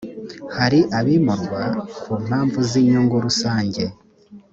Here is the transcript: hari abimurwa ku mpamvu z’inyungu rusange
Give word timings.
hari 0.57 0.79
abimurwa 0.99 1.61
ku 2.01 2.11
mpamvu 2.25 2.59
z’inyungu 2.69 3.15
rusange 3.25 3.83